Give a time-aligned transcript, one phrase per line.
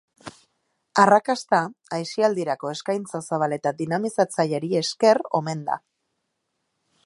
[1.03, 1.59] Arrakasta
[1.97, 5.81] aisialdirako eskaintza zabal eta dinamizatzaileari esker omen da.